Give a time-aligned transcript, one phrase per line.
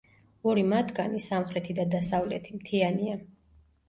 [0.51, 3.19] ორი მათგანი, სამხრეთი და დასავლეთი, მთიანია.